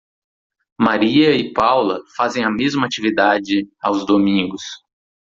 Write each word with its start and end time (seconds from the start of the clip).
Maria 0.79 1.31
e 1.35 1.53
Paula 1.53 1.99
fazem 2.17 2.43
a 2.43 2.49
mesma 2.49 2.87
atividade 2.87 3.69
aos 3.81 4.03
domingos. 4.03 4.63